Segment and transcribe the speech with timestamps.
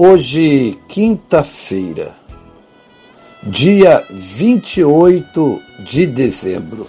[0.00, 2.14] Hoje, quinta-feira,
[3.42, 6.86] dia 28 de dezembro,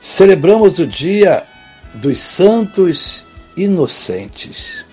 [0.00, 1.44] celebramos o Dia
[1.94, 3.24] dos Santos
[3.56, 4.84] Inocentes.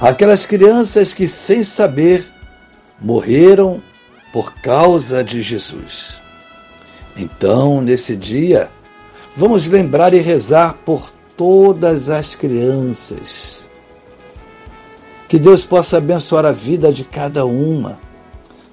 [0.00, 2.26] Aquelas crianças que, sem saber,
[3.00, 3.80] morreram
[4.32, 6.20] por causa de Jesus.
[7.16, 8.68] Então, nesse dia,
[9.36, 13.63] vamos lembrar e rezar por todas as crianças
[15.34, 17.98] que Deus possa abençoar a vida de cada uma.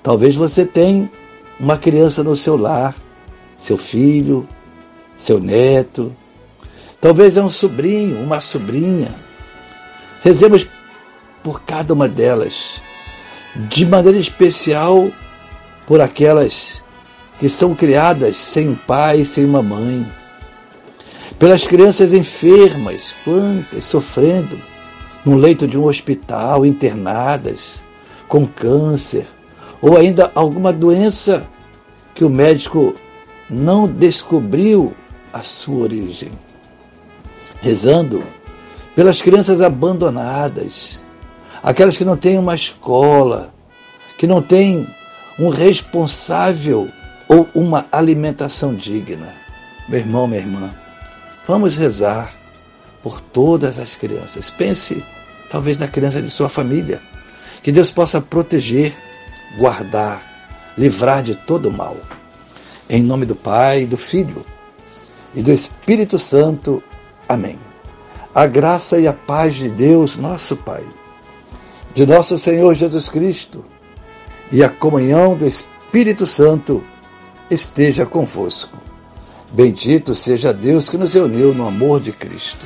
[0.03, 1.09] Talvez você tenha
[1.59, 2.95] uma criança no seu lar,
[3.57, 4.47] seu filho,
[5.17, 6.15] seu neto.
[7.01, 9.09] Talvez é um sobrinho, uma sobrinha.
[10.21, 10.67] Rezemos
[11.41, 12.79] por cada uma delas,
[13.55, 15.11] de maneira especial
[15.87, 16.83] por aquelas
[17.39, 20.07] que são criadas sem um pai, sem uma mãe.
[21.39, 24.61] Pelas crianças enfermas, quantas sofrendo
[25.25, 27.83] num leito de um hospital, internadas,
[28.27, 29.27] com câncer,
[29.81, 31.47] ou ainda alguma doença
[32.13, 32.93] que o médico
[33.49, 34.93] não descobriu
[35.33, 36.31] a sua origem.
[37.61, 38.23] Rezando
[38.95, 40.99] pelas crianças abandonadas,
[41.61, 43.53] aquelas que não têm uma escola,
[44.17, 44.87] que não têm
[45.39, 46.87] um responsável
[47.27, 49.29] ou uma alimentação digna.
[49.87, 50.73] Meu irmão, minha irmã,
[51.47, 52.40] vamos rezar
[53.03, 54.49] por todas as crianças.
[54.49, 55.03] Pense,
[55.49, 57.01] talvez, na criança de sua família.
[57.63, 58.95] Que Deus possa proteger,
[59.57, 61.97] guardar, livrar de todo mal.
[62.89, 64.45] Em nome do Pai, do Filho
[65.33, 66.83] e do Espírito Santo.
[67.27, 67.59] Amém.
[68.33, 70.85] A graça e a paz de Deus, nosso Pai,
[71.93, 73.63] de nosso Senhor Jesus Cristo
[74.51, 76.83] e a comunhão do Espírito Santo
[77.49, 78.77] esteja convosco.
[79.51, 82.65] Bendito seja Deus que nos reuniu no amor de Cristo.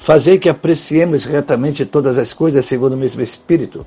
[0.00, 3.86] Fazei que apreciemos retamente todas as coisas segundo o mesmo Espírito.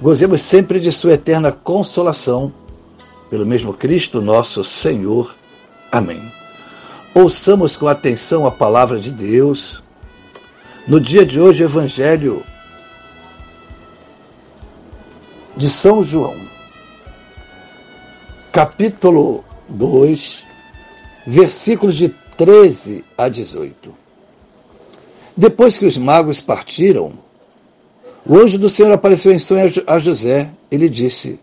[0.00, 2.50] Gozemos sempre de Sua eterna consolação,
[3.28, 5.36] pelo mesmo Cristo nosso Senhor.
[5.92, 6.32] Amém.
[7.14, 9.82] Ouçamos com atenção a palavra de Deus.
[10.88, 12.42] No dia de hoje, o Evangelho
[15.54, 16.36] de São João,
[18.50, 20.46] capítulo 2,
[21.26, 24.09] versículos de 13 a 18.
[25.36, 27.12] Depois que os magos partiram,
[28.26, 30.50] o anjo do Senhor apareceu em sonho a José.
[30.70, 31.40] Ele disse: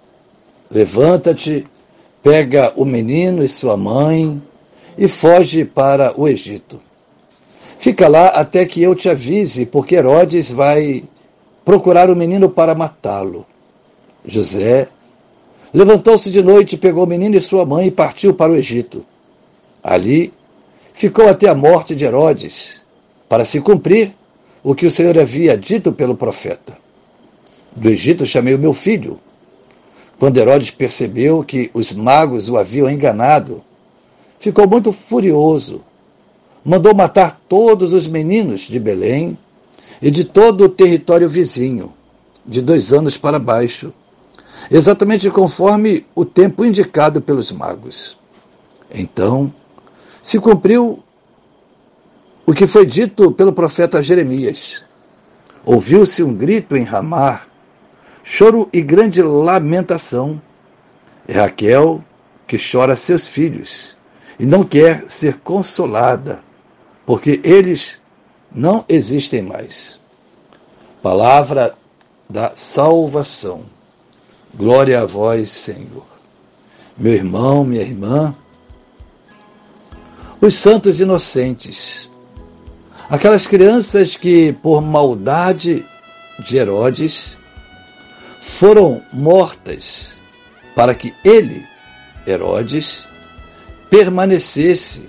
[0.69, 1.65] Levanta-te,
[2.21, 4.41] pega o menino e sua mãe
[4.97, 6.79] e foge para o Egito.
[7.79, 11.03] Fica lá até que eu te avise, porque Herodes vai
[11.63, 13.45] procurar o menino para matá-lo.
[14.25, 14.87] José
[15.73, 19.05] levantou-se de noite, pegou o menino e sua mãe e partiu para o Egito.
[19.83, 20.33] Ali
[20.93, 22.81] ficou até a morte de Herodes
[23.27, 24.15] para se cumprir
[24.63, 26.77] o que o Senhor havia dito pelo profeta.
[27.75, 29.19] Do Egito chamei o meu filho.
[30.19, 33.63] Quando Herodes percebeu que os magos o haviam enganado,
[34.39, 35.83] ficou muito furioso.
[36.65, 39.37] Mandou matar todos os meninos de Belém
[40.01, 41.93] e de todo o território vizinho,
[42.45, 43.93] de dois anos para baixo,
[44.71, 48.17] exatamente conforme o tempo indicado pelos magos.
[48.93, 49.53] Então,
[50.21, 51.03] se cumpriu
[52.47, 54.85] o que foi dito pelo profeta Jeremias.
[55.65, 57.45] Ouviu-se um grito em Ramar,
[58.23, 60.41] choro e grande lamentação.
[61.27, 62.01] É Raquel
[62.47, 63.97] que chora seus filhos
[64.39, 66.41] e não quer ser consolada,
[67.05, 67.99] porque eles
[68.49, 69.99] não existem mais.
[71.03, 71.75] Palavra
[72.29, 73.65] da salvação.
[74.55, 76.05] Glória a vós, Senhor.
[76.97, 78.33] Meu irmão, minha irmã,
[80.39, 82.09] os santos inocentes
[83.09, 85.85] Aquelas crianças que, por maldade
[86.39, 87.37] de Herodes,
[88.41, 90.21] foram mortas
[90.75, 91.65] para que ele,
[92.25, 93.07] Herodes,
[93.89, 95.07] permanecesse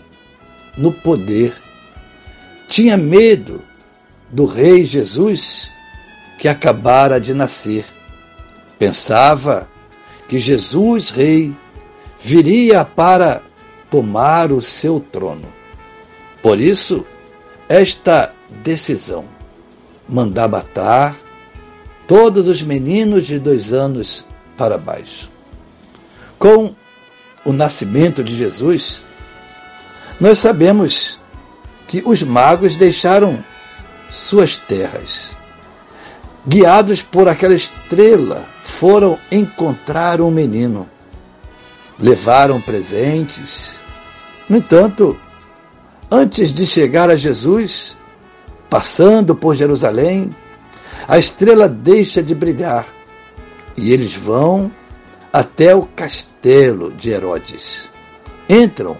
[0.77, 1.55] no poder.
[2.69, 3.65] Tinha medo
[4.31, 5.69] do rei Jesus
[6.39, 7.85] que acabara de nascer.
[8.79, 9.69] Pensava
[10.29, 11.53] que Jesus, rei,
[12.21, 13.43] viria para
[13.91, 15.53] tomar o seu trono.
[16.41, 17.05] Por isso,
[17.69, 18.33] esta
[18.63, 19.27] decisão,
[20.09, 21.17] mandar matar
[22.07, 24.25] todos os meninos de dois anos
[24.57, 25.31] para baixo.
[26.39, 26.75] Com
[27.45, 29.03] o nascimento de Jesus,
[30.19, 31.19] nós sabemos
[31.87, 33.45] que os magos deixaram
[34.11, 35.31] suas terras.
[36.47, 40.89] Guiados por aquela estrela, foram encontrar um menino.
[41.99, 43.79] Levaram presentes.
[44.49, 45.19] No entanto,
[46.11, 47.97] antes de chegar a Jesus,
[48.69, 50.31] passando por Jerusalém,
[51.07, 52.87] a estrela deixa de brilhar
[53.77, 54.71] e eles vão
[55.33, 57.89] até o castelo de Herodes.
[58.49, 58.97] Entram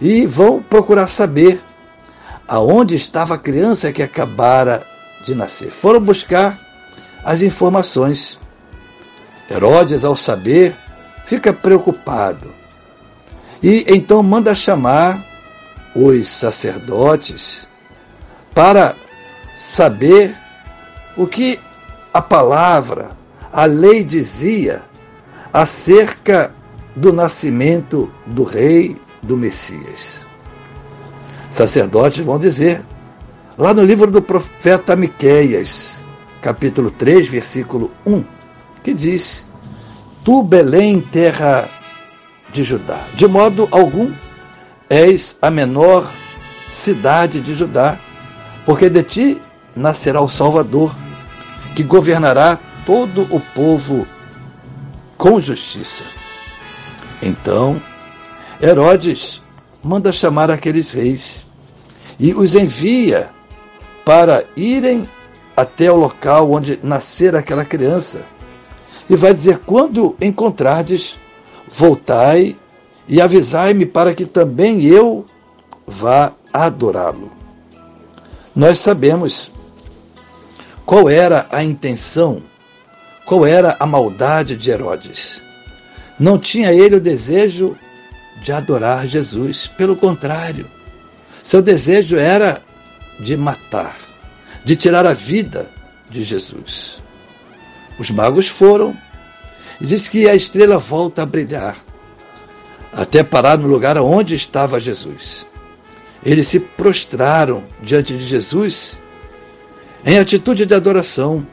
[0.00, 1.60] e vão procurar saber
[2.46, 4.86] aonde estava a criança que acabara
[5.24, 5.70] de nascer.
[5.70, 6.58] Foram buscar
[7.24, 8.38] as informações.
[9.50, 10.76] Herodes, ao saber,
[11.24, 12.52] fica preocupado
[13.62, 15.33] e então manda chamar
[15.94, 17.68] os sacerdotes
[18.54, 18.96] para
[19.54, 20.36] saber
[21.16, 21.58] o que
[22.12, 23.10] a palavra,
[23.52, 24.82] a lei dizia
[25.52, 26.52] acerca
[26.96, 30.24] do nascimento do rei do Messias.
[31.48, 32.84] Sacerdotes vão dizer,
[33.56, 36.04] lá no livro do profeta Miqueias,
[36.42, 38.24] capítulo 3, versículo 1,
[38.82, 39.46] que diz:
[40.24, 41.68] Tu, Belém, terra
[42.52, 44.12] de Judá, de modo algum
[44.88, 46.12] és a menor
[46.68, 47.98] cidade de Judá,
[48.64, 49.40] porque de ti
[49.74, 50.94] nascerá o Salvador,
[51.74, 54.06] que governará todo o povo
[55.16, 56.04] com justiça.
[57.22, 57.80] Então,
[58.60, 59.40] Herodes
[59.82, 61.44] manda chamar aqueles reis
[62.18, 63.30] e os envia
[64.04, 65.08] para irem
[65.56, 68.22] até o local onde nascer aquela criança.
[69.08, 71.18] E vai dizer: quando encontrardes,
[71.70, 72.56] voltai
[73.08, 75.24] e avisai-me para que também eu
[75.86, 77.30] vá adorá-lo.
[78.54, 79.50] Nós sabemos
[80.86, 82.42] qual era a intenção,
[83.26, 85.40] qual era a maldade de Herodes.
[86.18, 87.76] Não tinha ele o desejo
[88.42, 90.70] de adorar Jesus, pelo contrário,
[91.42, 92.62] seu desejo era
[93.20, 93.96] de matar,
[94.64, 95.70] de tirar a vida
[96.10, 97.02] de Jesus.
[97.98, 98.96] Os magos foram
[99.80, 101.76] e diz que a estrela volta a brilhar
[102.94, 105.46] até parar no lugar onde estava Jesus.
[106.24, 108.98] Eles se prostraram diante de Jesus
[110.06, 111.46] em atitude de adoração,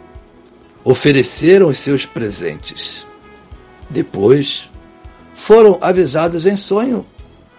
[0.83, 3.05] ofereceram os seus presentes.
[3.89, 4.69] Depois,
[5.33, 7.05] foram avisados em sonho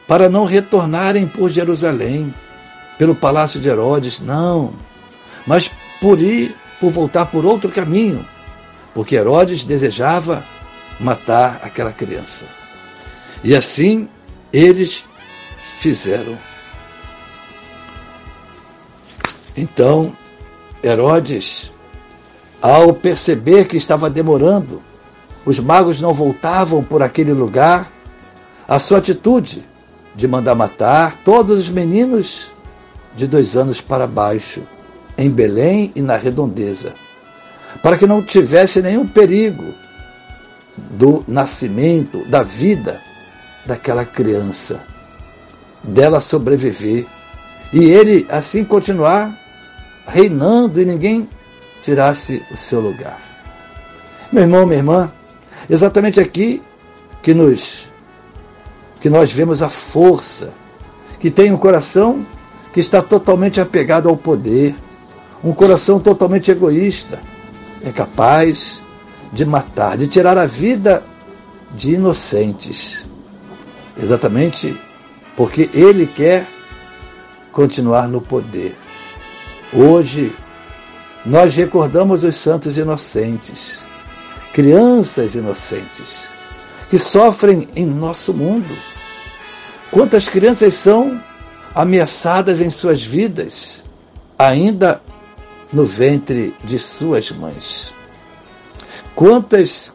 [0.06, 2.34] para não retornarem por Jerusalém,
[2.98, 4.74] pelo palácio de Herodes, não,
[5.46, 5.70] mas
[6.00, 8.26] por ir, por voltar por outro caminho,
[8.94, 10.44] porque Herodes desejava
[11.00, 12.61] matar aquela criança.
[13.44, 14.08] E assim
[14.52, 15.04] eles
[15.78, 16.38] fizeram.
[19.56, 20.16] Então,
[20.82, 21.72] Herodes,
[22.60, 24.82] ao perceber que estava demorando,
[25.44, 27.90] os magos não voltavam por aquele lugar,
[28.68, 29.64] a sua atitude
[30.14, 32.52] de mandar matar todos os meninos
[33.16, 34.62] de dois anos para baixo,
[35.18, 36.94] em Belém e na redondeza,
[37.82, 39.74] para que não tivesse nenhum perigo
[40.76, 43.00] do nascimento, da vida
[43.66, 44.82] daquela criança,
[45.82, 47.06] dela sobreviver
[47.72, 49.38] e ele assim continuar
[50.06, 51.28] reinando e ninguém
[51.82, 53.20] tirasse o seu lugar.
[54.32, 55.12] Meu irmão, minha irmã,
[55.68, 56.62] exatamente aqui
[57.22, 57.90] que nos
[59.00, 60.52] que nós vemos a força
[61.18, 62.26] que tem um coração
[62.72, 64.74] que está totalmente apegado ao poder,
[65.42, 67.20] um coração totalmente egoísta,
[67.84, 68.80] é capaz
[69.32, 71.02] de matar, de tirar a vida
[71.74, 73.04] de inocentes.
[73.96, 74.78] Exatamente
[75.36, 76.46] porque ele quer
[77.50, 78.76] continuar no poder.
[79.72, 80.34] Hoje,
[81.24, 83.82] nós recordamos os santos inocentes,
[84.52, 86.28] crianças inocentes,
[86.90, 88.76] que sofrem em nosso mundo.
[89.90, 91.22] Quantas crianças são
[91.74, 93.82] ameaçadas em suas vidas,
[94.38, 95.00] ainda
[95.72, 97.92] no ventre de suas mães?
[99.14, 99.92] Quantas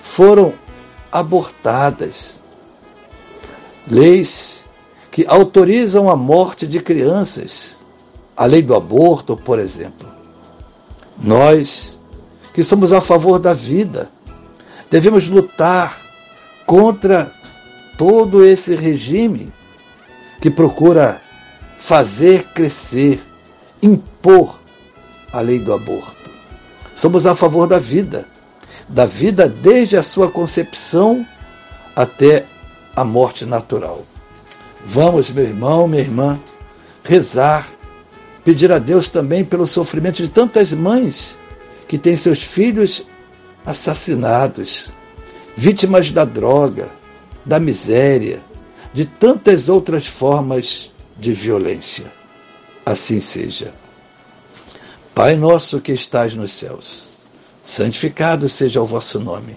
[0.00, 0.54] foram
[1.10, 2.39] abortadas
[3.90, 4.64] leis
[5.10, 7.82] que autorizam a morte de crianças,
[8.36, 10.08] a lei do aborto, por exemplo.
[11.20, 12.00] Nós
[12.52, 14.10] que somos a favor da vida.
[14.90, 16.00] Devemos lutar
[16.66, 17.30] contra
[17.96, 19.52] todo esse regime
[20.40, 21.20] que procura
[21.78, 23.22] fazer crescer,
[23.82, 24.58] impor
[25.32, 26.30] a lei do aborto.
[26.94, 28.26] Somos a favor da vida,
[28.88, 31.26] da vida desde a sua concepção
[31.94, 32.44] até
[33.00, 34.04] a morte natural.
[34.84, 36.38] Vamos, meu irmão, minha irmã,
[37.02, 37.68] rezar,
[38.44, 41.38] pedir a Deus também pelo sofrimento de tantas mães
[41.88, 43.02] que têm seus filhos
[43.64, 44.90] assassinados,
[45.56, 46.90] vítimas da droga,
[47.44, 48.40] da miséria,
[48.92, 52.12] de tantas outras formas de violência.
[52.84, 53.72] Assim seja.
[55.14, 57.08] Pai nosso que estais nos céus,
[57.62, 59.56] santificado seja o vosso nome.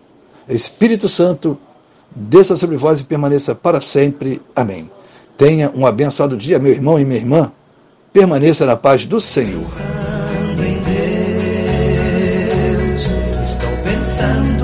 [0.53, 1.57] Espírito Santo,
[2.15, 4.41] desça sobre vós e permaneça para sempre.
[4.55, 4.89] Amém.
[5.37, 7.51] Tenha um abençoado dia, meu irmão e minha irmã.
[8.13, 9.59] Permaneça na paz do Senhor.
[9.59, 10.81] Pensando em
[12.83, 13.05] Deus,
[13.43, 14.60] estou pensando.